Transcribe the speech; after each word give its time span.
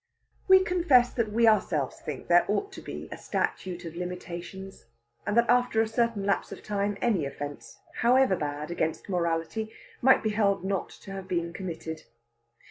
We 0.47 0.63
confess 0.63 1.13
that 1.13 1.31
we 1.31 1.47
ourselves 1.47 1.99
think 1.99 2.27
there 2.27 2.43
ought 2.47 2.71
to 2.71 2.81
be 2.81 3.07
a 3.11 3.17
Statute 3.17 3.85
of 3.85 3.95
Limitations, 3.95 4.85
and 5.27 5.37
that 5.37 5.47
after 5.47 5.79
a 5.79 5.87
certain 5.87 6.25
lapse 6.25 6.51
of 6.51 6.63
time 6.63 6.97
any 7.03 7.23
offence, 7.23 7.77
however 7.97 8.35
bad, 8.35 8.71
against 8.71 9.09
morality 9.09 9.71
might 10.01 10.23
be 10.23 10.31
held 10.31 10.63
not 10.65 10.89
to 11.01 11.11
have 11.11 11.27
been 11.27 11.53
committed. 11.53 12.01